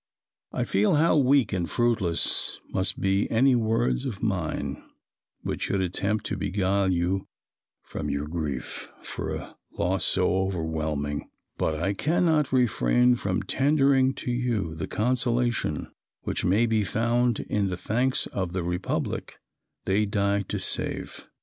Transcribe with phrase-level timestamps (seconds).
[0.51, 4.83] I feel how weak and fruitless must be any words of mine
[5.43, 7.27] which should attempt to beguile you
[7.83, 14.31] from your grief for a loss so overwhelming, but I cannot refrain from tendering to
[14.31, 15.91] you the consolation
[16.21, 19.37] which may be found in the thanks of the Republic
[19.85, 21.27] they died to save.